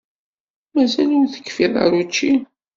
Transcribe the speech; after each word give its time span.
Mazal 0.73 1.09
ur 1.19 1.27
tekfiḍ 1.33 1.73
ara 1.85 1.95
učči? 2.01 2.33